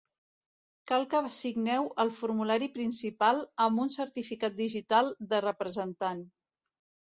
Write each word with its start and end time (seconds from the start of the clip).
Cal 0.91 1.03
que 1.11 1.19
signeu 1.39 1.89
el 2.05 2.11
formulari 2.21 2.71
principal 2.79 3.43
amb 3.67 3.85
un 3.85 3.93
certificat 3.99 4.59
digital 4.65 5.15
de 5.37 5.45
representant. 5.49 6.27